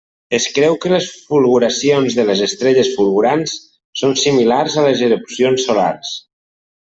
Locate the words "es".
0.35-0.45